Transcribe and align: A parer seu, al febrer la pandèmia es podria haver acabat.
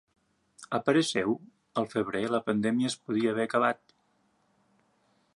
A 0.75 0.77
parer 0.85 1.01
seu, 1.09 1.33
al 1.81 1.85
febrer 1.91 2.23
la 2.35 2.39
pandèmia 2.47 2.91
es 2.93 2.97
podria 3.03 3.33
haver 3.35 3.45
acabat. 3.49 3.95